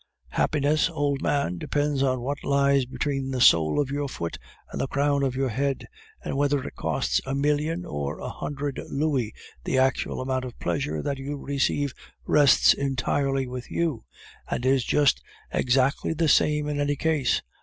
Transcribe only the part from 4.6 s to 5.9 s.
and the crown of your head;